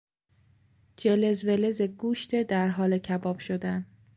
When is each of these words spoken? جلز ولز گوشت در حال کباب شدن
جلز 0.97 1.45
ولز 1.45 1.81
گوشت 1.81 2.41
در 2.43 2.67
حال 2.67 2.97
کباب 2.97 3.39
شدن 3.39 3.85